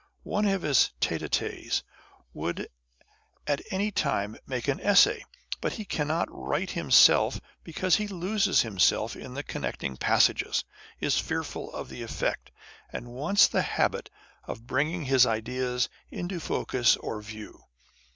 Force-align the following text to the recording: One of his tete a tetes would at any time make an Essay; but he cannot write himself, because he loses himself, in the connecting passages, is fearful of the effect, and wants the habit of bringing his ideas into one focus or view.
One 0.23 0.47
of 0.47 0.63
his 0.63 0.89
tete 0.99 1.21
a 1.21 1.29
tetes 1.29 1.83
would 2.33 2.67
at 3.45 3.61
any 3.69 3.91
time 3.91 4.35
make 4.47 4.67
an 4.67 4.79
Essay; 4.79 5.23
but 5.61 5.73
he 5.73 5.85
cannot 5.85 6.27
write 6.31 6.71
himself, 6.71 7.39
because 7.63 7.97
he 7.97 8.07
loses 8.07 8.63
himself, 8.63 9.15
in 9.15 9.35
the 9.35 9.43
connecting 9.43 9.97
passages, 9.97 10.63
is 10.99 11.19
fearful 11.19 11.71
of 11.75 11.87
the 11.87 12.01
effect, 12.01 12.49
and 12.91 13.11
wants 13.13 13.47
the 13.47 13.61
habit 13.61 14.09
of 14.45 14.65
bringing 14.65 15.05
his 15.05 15.27
ideas 15.27 15.87
into 16.09 16.37
one 16.37 16.41
focus 16.41 16.95
or 16.97 17.21
view. 17.21 17.61